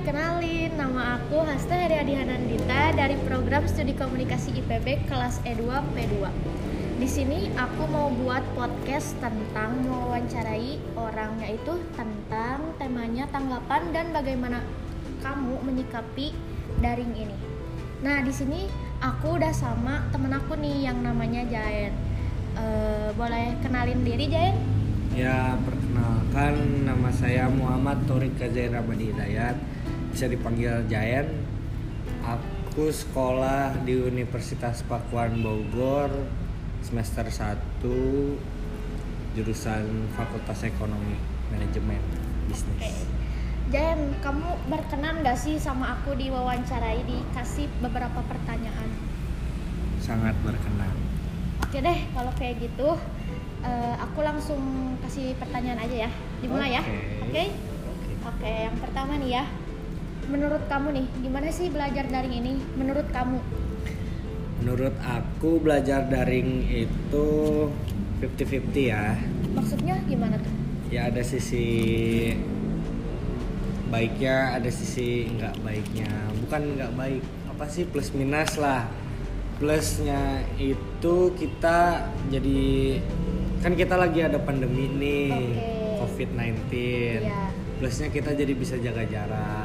[0.00, 6.24] kenalin nama aku Hasta Heriadi Hanandita dari program Studi Komunikasi IPB kelas E2 P2.
[6.96, 14.64] Di sini aku mau buat podcast tentang mewawancarai orang yaitu tentang temanya tanggapan dan bagaimana
[15.20, 16.32] kamu menyikapi
[16.80, 17.36] daring ini.
[18.00, 18.72] Nah, di sini
[19.04, 21.92] aku udah sama temen aku nih yang namanya Jaen.
[22.56, 24.56] Eh, boleh kenalin diri Jaen?
[25.12, 29.69] Ya, perkenalkan nama saya Muhammad Torik Kazain Hidayat
[30.10, 31.26] Bisa dipanggil Jayan
[32.26, 36.10] Aku sekolah di Universitas Pakuan Bogor
[36.82, 37.82] Semester 1
[39.38, 41.16] Jurusan Fakultas Ekonomi
[41.54, 42.02] Manajemen
[42.50, 42.92] Bisnis Oke.
[43.70, 48.90] Jaen, kamu berkenan gak sih sama aku diwawancarai dikasih beberapa pertanyaan?
[50.02, 50.90] Sangat berkenan
[51.62, 52.98] Oke deh, kalau kayak gitu
[53.62, 54.58] eh, aku langsung
[55.06, 56.10] kasih pertanyaan aja ya.
[56.42, 56.82] Dimulai ya.
[56.82, 56.98] Oke.
[57.30, 57.44] Oke?
[57.46, 57.46] Oke.
[58.20, 59.44] Oke, yang pertama nih ya.
[60.28, 62.52] Menurut kamu nih, gimana sih belajar daring ini?
[62.74, 63.38] Menurut kamu?
[64.60, 67.26] Menurut aku belajar daring itu
[68.20, 69.16] 50-50 ya
[69.50, 70.52] Maksudnya gimana tuh?
[70.90, 71.70] ya ada sisi
[73.88, 76.10] baiknya ada sisi nggak baiknya
[76.42, 78.90] bukan nggak baik apa sih plus minus lah
[79.58, 80.18] plusnya
[80.56, 82.98] itu kita jadi
[83.60, 85.70] kan kita lagi ada pandemi nih Oke.
[86.00, 87.54] covid 19 Iya.
[87.78, 89.59] plusnya kita jadi bisa jaga jarak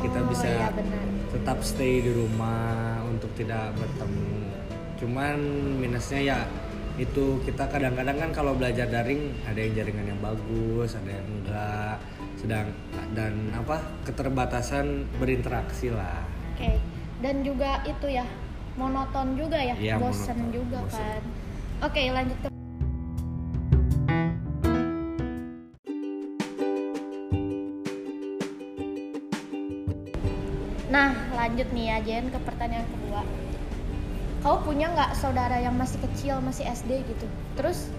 [0.00, 1.04] kita Oh, bisa benar.
[1.30, 4.48] tetap stay di rumah untuk tidak bertemu
[4.96, 5.36] cuman
[5.80, 6.38] minusnya ya
[6.96, 11.96] itu kita kadang-kadang kan kalau belajar daring ada yang jaringan yang bagus ada yang enggak
[12.36, 12.66] sedang
[13.12, 16.20] dan apa keterbatasan berinteraksi lah
[16.52, 16.76] Oke.
[17.20, 18.24] Dan juga itu ya,
[18.76, 21.00] monoton juga ya, Iya, bosen monoton, juga bosen.
[21.00, 21.22] kan.
[21.84, 22.48] Oke, lanjut ke
[30.90, 33.22] Nah, lanjut nih ya Jen ke pertanyaan kedua.
[34.42, 37.26] Kau punya nggak saudara yang masih kecil, masih SD gitu?
[37.54, 37.92] Terus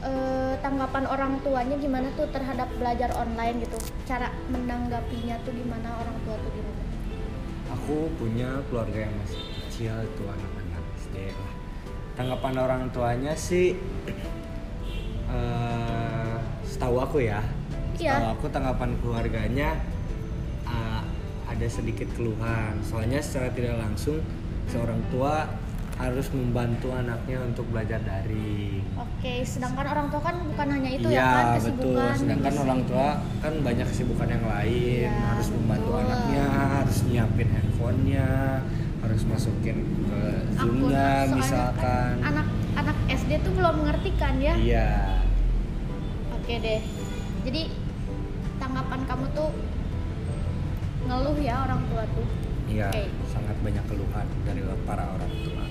[0.00, 3.76] eh, tanggapan orang tuanya gimana tuh terhadap belajar online gitu?
[4.08, 6.80] Cara menanggapinya tuh gimana orang tua tuh gimana?
[7.70, 11.52] aku punya keluarga yang masih kecil itu anak-anak SD lah
[12.18, 13.78] tanggapan orang tuanya sih
[15.34, 16.36] eh
[16.66, 17.40] setahu aku ya
[17.94, 18.16] Iya.
[18.16, 19.78] setahu aku tanggapan keluarganya
[21.60, 24.16] ada sedikit keluhan soalnya secara tidak langsung
[24.64, 25.44] seorang tua
[25.94, 31.12] harus membantu anaknya untuk belajar daring Oke, sedangkan orang tua kan bukan hanya itu ya
[31.12, 32.16] iya kan betul kesibukan.
[32.16, 36.00] sedangkan orang tua kan banyak kesibukan yang lain Iya, harus membantu betul.
[36.02, 38.28] anaknya harus nyiapin handphonenya
[39.00, 39.76] harus masukin
[40.08, 40.20] ke
[40.56, 40.88] zoomnya
[41.20, 44.54] soalnya misalkan kan anak anak SD tuh belum mengerti kan ya.
[44.56, 44.88] iya
[46.32, 46.80] Oke deh.
[47.44, 47.62] Jadi
[48.56, 49.48] tanggapan kamu tuh
[51.10, 52.26] ngeluh ya orang tua tuh.
[52.70, 53.10] iya Oke.
[53.26, 55.64] sangat banyak keluhan dari para orang tua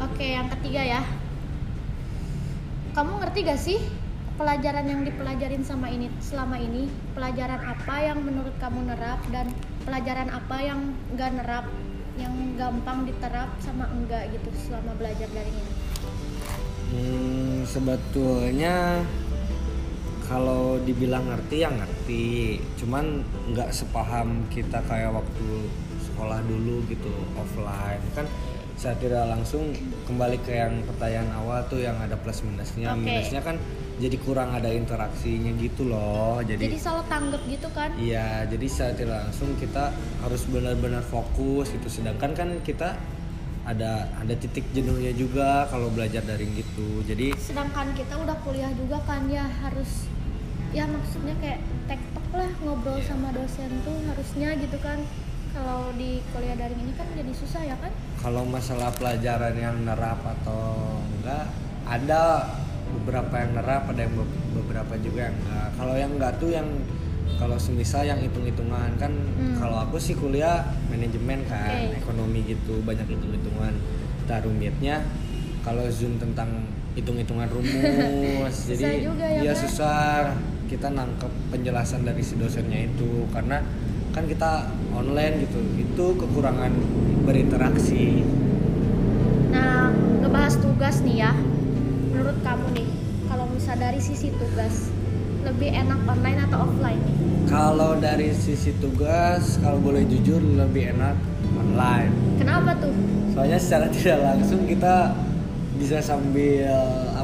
[0.00, 1.02] Oke, yang ketiga ya.
[2.96, 3.76] Kamu ngerti gak sih
[4.40, 6.88] pelajaran yang dipelajarin sama ini selama ini?
[7.12, 9.52] Pelajaran apa yang menurut kamu nerap dan
[9.84, 11.68] pelajaran apa yang gak nerap,
[12.16, 15.72] yang gampang diterap sama enggak gitu selama belajar dari ini?
[16.90, 19.04] Hmm, sebetulnya
[20.30, 25.66] kalau dibilang ngerti ya ngerti, cuman nggak sepaham kita kayak waktu
[26.06, 27.98] sekolah dulu gitu offline.
[28.14, 28.30] Kan
[28.78, 29.74] saya tidak langsung
[30.06, 32.94] kembali ke yang pertanyaan awal tuh yang ada plus minusnya.
[32.94, 33.02] Oke.
[33.02, 33.58] minusnya kan
[33.98, 36.38] jadi kurang ada interaksinya gitu loh.
[36.46, 37.90] Jadi jadi selalu tanggap gitu kan?
[37.98, 39.84] iya jadi secara tidak langsung kita
[40.22, 41.90] harus benar-benar fokus gitu.
[41.90, 42.94] Sedangkan kan kita
[43.66, 47.02] ada ada titik jenuhnya juga kalau belajar daring gitu.
[47.02, 50.08] Jadi Sedangkan kita udah kuliah juga kan ya harus
[50.70, 54.98] ya maksudnya kayak tektok lah ngobrol sama dosen tuh harusnya gitu kan.
[55.50, 57.90] Kalau di kuliah daring ini kan jadi susah ya kan?
[58.16, 60.62] kalau masalah pelajaran yang nerap atau
[61.10, 61.48] enggak
[61.84, 62.46] ada
[62.92, 66.68] beberapa yang nerap ada yang be- beberapa juga yang enggak kalau yang enggak tuh yang
[67.34, 69.56] kalau semisal yang hitung-hitungan kan Hmm.
[69.56, 71.96] kalau aku sih kuliah manajemen kan Oke.
[71.98, 73.72] ekonomi gitu banyak hitung-hitungan
[74.20, 74.96] kita rumitnya
[75.58, 76.62] kalau zoom tentang
[76.92, 79.60] hitung-hitungan rumus Susah jadi juga ya, iya Kak?
[79.64, 79.98] susah
[80.70, 83.58] kita nangkep penjelasan dari si dosennya itu karena
[84.10, 86.70] kan kita online gitu itu kekurangan
[87.26, 88.22] berinteraksi
[89.50, 89.90] Nah,
[90.22, 91.34] ngebahas tugas nih ya.
[92.14, 92.88] Menurut kamu nih,
[93.26, 94.94] kalau misal dari sisi tugas,
[95.42, 97.16] lebih enak online atau offline nih?
[97.48, 101.18] kalau dari sisi tugas kalau boleh jujur lebih enak
[101.58, 102.94] online Kenapa tuh?
[103.34, 105.10] soalnya secara tidak langsung kita
[105.74, 106.70] bisa sambil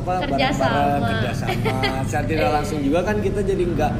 [0.07, 1.09] apa Kerja bareng-bareng sama.
[1.11, 3.93] kerja sama secara tidak langsung juga kan kita jadi nggak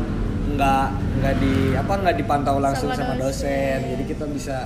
[0.49, 0.87] nggak
[1.17, 3.43] nggak di apa nggak dipantau langsung Sama sama, dosen.
[3.43, 3.79] dosen.
[3.91, 4.57] jadi kita bisa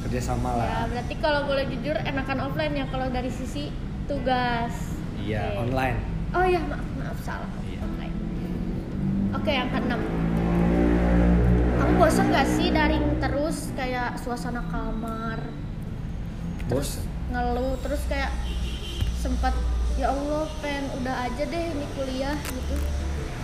[0.00, 3.68] kerjasama lah Ya, berarti kalau boleh jujur enakan offline ya kalau dari sisi
[4.06, 4.72] tugas.
[5.18, 5.68] iya Oke.
[5.68, 5.98] online
[6.30, 7.50] Oh ya, maaf, maaf salah.
[7.60, 7.82] Iya.
[7.82, 8.14] Online.
[9.34, 9.98] Oke, yang keenam.
[11.74, 15.42] Kamu bosan gak sih daring terus kayak suasana kamar?
[16.64, 18.30] bos ngeluh terus kayak
[19.16, 19.50] sempat
[20.00, 22.74] ya Allah pengen udah aja deh ini kuliah gitu.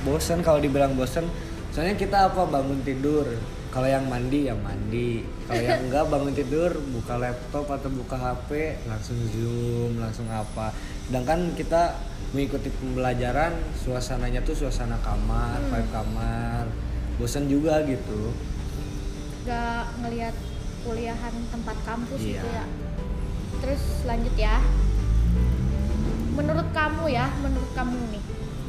[0.03, 1.29] Bosen kalau dibilang bosen
[1.69, 3.29] soalnya kita apa bangun tidur.
[3.69, 5.21] Kalau yang mandi ya mandi.
[5.45, 8.51] Kalau yang enggak bangun tidur buka laptop atau buka HP
[8.89, 10.73] langsung zoom langsung apa.
[11.05, 11.93] Sedangkan kita
[12.33, 15.69] mengikuti pembelajaran suasananya tuh suasana kamar Hmm.
[15.69, 16.65] vibe kamar.
[17.21, 18.33] Bosen juga gitu.
[19.45, 20.33] Gak ngelihat
[20.81, 22.33] kuliahan tempat kampus Iya.
[22.33, 22.65] gitu ya.
[23.61, 24.57] Terus lanjut ya
[26.37, 28.25] menurut kamu ya menurut kamu nih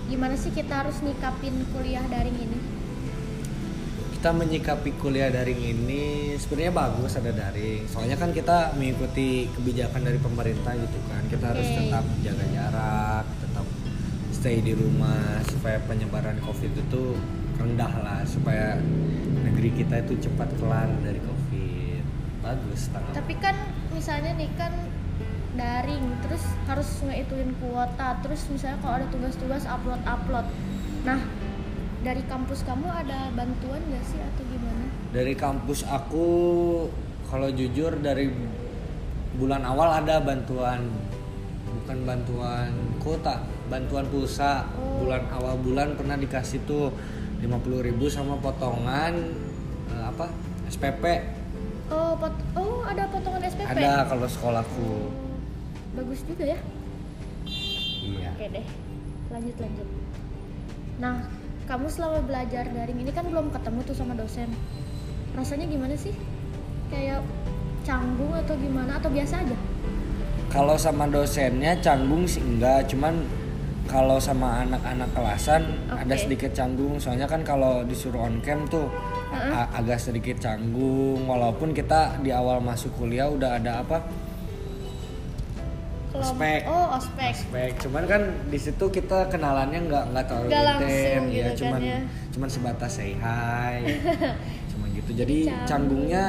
[0.07, 2.59] gimana sih kita harus nyikapin kuliah daring ini?
[4.17, 7.85] Kita menyikapi kuliah daring ini sebenarnya bagus ada daring.
[7.91, 11.21] Soalnya kan kita mengikuti kebijakan dari pemerintah gitu kan.
[11.27, 11.75] Kita harus Oke.
[11.85, 13.65] tetap jaga jarak tetap
[14.31, 17.03] stay di rumah supaya penyebaran covid itu
[17.59, 18.79] rendah lah supaya
[19.43, 22.01] negeri kita itu cepat kelar dari covid.
[22.41, 23.59] Bagus tanggal tapi kan
[23.91, 24.71] misalnya nih kan
[25.57, 30.45] daring terus harus ngehitungin kuota terus misalnya kalau ada tugas-tugas upload upload
[31.03, 31.19] nah
[31.97, 34.85] dari kampus kamu ada bantuan gak sih atau gimana?
[35.11, 36.27] Dari kampus aku
[37.27, 38.31] kalau jujur dari
[39.35, 40.87] bulan awal ada bantuan
[41.67, 42.71] bukan bantuan
[43.03, 44.63] kuota bantuan pulsa.
[44.79, 45.03] Oh.
[45.03, 46.93] bulan awal bulan pernah dikasih tuh
[47.43, 47.51] 50.000
[48.07, 49.13] sama potongan
[49.91, 50.31] eh, apa
[50.69, 51.03] SPP
[51.91, 54.89] oh pot- oh ada potongan SPP ada kalau sekolahku.
[55.11, 55.26] Oh,
[55.97, 56.59] bagus juga ya.
[58.05, 58.29] Iya.
[58.37, 58.67] Oke deh
[59.27, 59.87] lanjut lanjut.
[61.01, 61.15] Nah
[61.67, 64.47] kamu selama belajar daring ini kan belum ketemu tuh sama dosen.
[65.35, 66.15] Rasanya gimana sih?
[66.87, 67.25] Kayak
[67.83, 68.95] canggung atau gimana?
[69.01, 69.57] Atau biasa aja?
[70.47, 73.19] Kalau sama dosennya canggung sih enggak cuman
[73.87, 76.23] kalau sama anak-anak kelasan ada Oke.
[76.23, 76.95] sedikit canggung.
[76.99, 78.87] Soalnya kan kalau disuruh on cam tuh
[79.31, 81.27] a- agak sedikit canggung.
[81.27, 84.07] Walaupun kita di awal masuk kuliah udah ada apa
[86.21, 86.61] Ospek.
[86.65, 87.33] oh ospek.
[87.33, 91.33] Spek cuman kan di situ kita kenalannya nggak nggak terlalu intim ya.
[91.33, 91.99] gitu kan cuman ya.
[92.33, 93.81] cuman sebatas say hi.
[94.71, 95.11] Cuman gitu.
[95.13, 95.67] Jadi Canggung.
[95.69, 96.25] canggungnya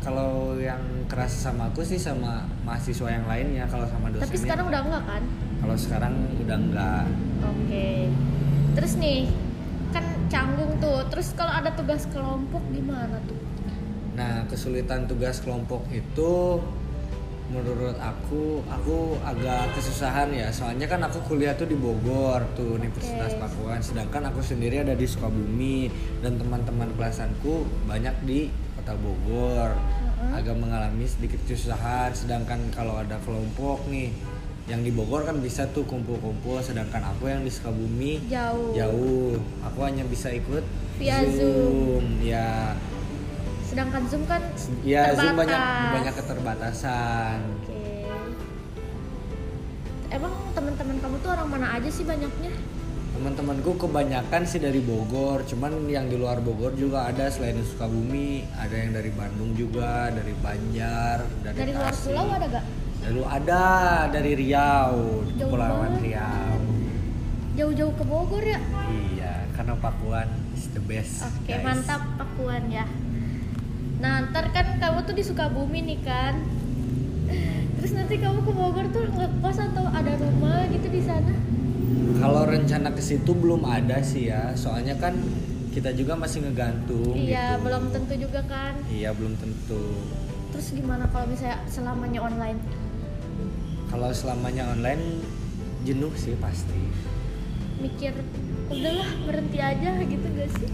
[0.00, 0.80] kalau yang
[1.12, 4.32] keras sama aku sih sama mahasiswa yang lainnya kalau sama dosennya.
[4.32, 5.22] tapi sekarang udah enggak kan?
[5.60, 7.04] Kalau sekarang udah enggak
[7.44, 7.88] oke.
[8.80, 9.20] Terus nih
[9.92, 11.04] kan canggung tuh.
[11.12, 13.36] Terus kalau ada tugas kelompok gimana tuh?
[14.16, 16.60] Nah kesulitan tugas kelompok itu
[17.50, 20.48] menurut aku aku agak kesusahan ya.
[20.54, 23.42] Soalnya kan aku kuliah tuh di Bogor tuh Universitas Oke.
[23.42, 23.80] Pakuan.
[23.82, 25.90] Sedangkan aku sendiri ada di Sukabumi.
[26.22, 28.48] Dan teman-teman kelasanku banyak di
[28.78, 29.74] kota Bogor.
[29.74, 30.36] Heeh.
[30.36, 32.14] agak mengalami sedikit kesusahan.
[32.14, 34.14] Sedangkan kalau ada kelompok nih
[34.70, 36.62] yang di Bogor kan bisa tuh kumpul-kumpul.
[36.62, 38.72] Sedangkan aku yang di Sukabumi jauh.
[38.72, 39.34] jauh.
[39.66, 40.62] Aku hanya bisa ikut
[41.00, 42.20] Via Zoom.
[42.20, 42.76] ya
[43.70, 44.42] sedangkan zoom kan
[44.82, 45.40] ya Zoom terbatas.
[45.40, 45.60] banyak
[45.94, 47.78] banyak keterbatasan Oke.
[50.10, 52.50] Emang teman-teman kamu tuh orang mana aja sih banyaknya?
[53.10, 58.72] teman-temanku kebanyakan sih dari Bogor cuman yang di luar Bogor juga ada selain Sukabumi ada
[58.72, 62.64] yang dari Bandung juga dari Banjar dari, Dari luar pulau ada gak?
[63.00, 63.64] Lalu ada
[64.08, 64.96] dari Riau
[65.26, 66.00] Jauh Kepulauan banget.
[66.00, 66.58] Riau
[67.50, 68.60] Jauh-jauh ke Bogor ya?
[68.88, 71.60] iya karena Pakuan is the best Oke, guys.
[71.60, 72.88] mantap Pakuan ya.
[74.00, 76.34] Nah, ntar kan kamu tuh di Sukabumi nih kan.
[77.78, 81.32] Terus nanti kamu ke Bogor tuh ngekos atau ada rumah gitu di sana?
[82.20, 85.16] kalau rencana ke situ belum ada sih ya soalnya kan
[85.72, 87.64] kita juga masih ngegantung iya, gitu.
[87.64, 88.74] belum tentu juga kan.
[88.92, 89.82] iya belum tentu
[90.50, 92.60] Terus gimana kalau misalnya selamanya online?
[93.88, 95.24] kalau selamanya online
[95.82, 96.78] jenuh sih pasti
[97.80, 98.12] Mikir,
[98.68, 100.68] udahlah berhenti aja gitu gak sih?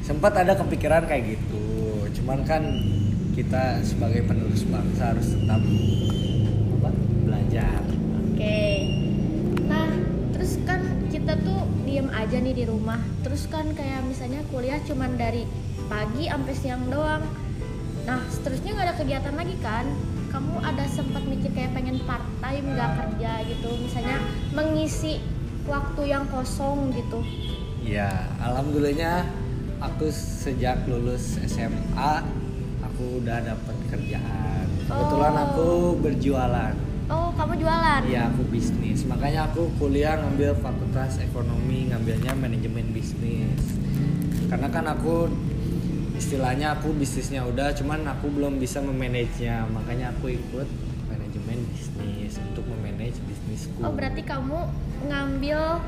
[0.00, 1.60] sempat ada kepikiran kayak gitu
[2.12, 2.62] cuman kan
[3.34, 5.62] kita sebagai penerus bangsa harus tetap
[6.80, 6.90] apa
[7.24, 7.80] belajar
[8.30, 8.88] Oke.
[9.68, 9.92] Nah,
[10.32, 10.80] terus kan
[11.12, 12.96] kita tuh diem aja nih di rumah.
[13.20, 15.44] Terus kan kayak misalnya kuliah cuman dari
[15.92, 17.20] pagi sampai siang doang.
[18.08, 19.84] Nah, seterusnya nggak ada kegiatan lagi kan?
[20.32, 24.16] Kamu ada sempat mikir kayak pengen part time nggak kerja gitu, misalnya
[24.56, 25.20] mengisi
[25.68, 27.20] waktu yang kosong gitu.
[27.80, 29.24] ya alhamdulillahnya
[29.80, 32.14] aku sejak lulus SMA
[32.80, 35.44] aku udah dapat kerjaan kebetulan Oh.
[35.46, 35.68] aku
[35.98, 36.74] berjualan
[37.10, 38.06] Oh, kamu jualan?
[38.06, 39.02] Iya, aku bisnis.
[39.02, 43.58] Makanya aku kuliah ngambil fakultas ekonomi, ngambilnya manajemen bisnis.
[44.46, 45.26] Karena kan aku
[46.14, 49.66] istilahnya aku bisnisnya udah, cuman aku belum bisa memanagenya.
[49.66, 50.70] Makanya aku ikut
[51.10, 53.82] manajemen bisnis untuk memanage bisnisku.
[53.82, 54.70] Oh, berarti kamu
[55.10, 55.82] ngambil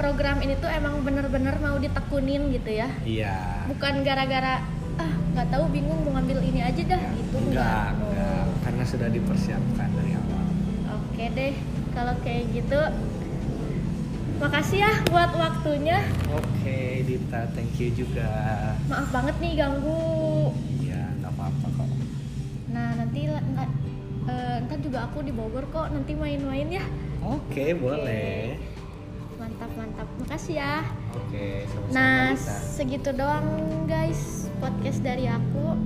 [0.00, 2.88] program ini tuh emang bener-bener mau ditekunin gitu ya?
[3.04, 3.68] Iya.
[3.68, 4.64] Bukan gara-gara
[4.96, 8.08] ah nggak tahu bingung mau ngambil ini aja dah gitu Enggak, Oh.
[8.08, 8.44] enggak.
[8.64, 10.44] Karena sudah dipersiapkan dari awal.
[10.96, 11.52] Oke deh,
[11.92, 12.80] kalau kayak gitu
[14.40, 16.00] makasih ya buat waktunya.
[16.32, 18.28] Oke, Dita, thank you juga.
[18.88, 20.48] Maaf banget nih ganggu.
[20.80, 21.88] Iya, nggak apa-apa kok.
[22.72, 23.68] Nah nanti nggak
[24.26, 26.84] eh, ntar juga aku di Bogor kok nanti main-main ya.
[27.20, 28.56] Oke, boleh.
[29.40, 30.84] Mantap mantap, makasih ya.
[31.16, 32.52] Oke, sama-sama Nah Dita.
[32.76, 33.48] segitu doang
[33.88, 35.80] guys podcast dari aku.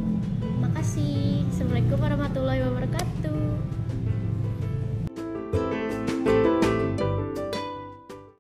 [0.59, 1.47] Makasih.
[1.55, 3.04] Assalamualaikum warahmatullahi wabarakatuh.